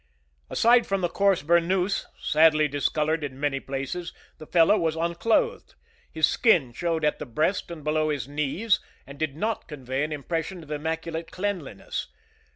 Aside 0.49 0.87
from 0.87 1.01
the 1.01 1.07
coarse 1.09 1.43
burnous, 1.43 2.07
sadly 2.19 2.67
discolored 2.67 3.23
in 3.23 3.39
many 3.39 3.59
places, 3.59 4.13
the 4.39 4.47
fellow 4.47 4.75
was 4.75 4.95
unclothed. 4.95 5.75
His 6.11 6.25
skin 6.25 6.73
showed 6.73 7.05
at 7.05 7.19
the 7.19 7.25
breast 7.27 7.69
and 7.69 7.83
below 7.83 8.09
his 8.09 8.27
knees, 8.27 8.79
and 9.05 9.19
did 9.19 9.35
not 9.37 9.67
convey 9.67 10.03
an 10.03 10.11
impression 10.11 10.63
of 10.63 10.71
immaculate 10.71 11.29
cleanliness. 11.29 12.07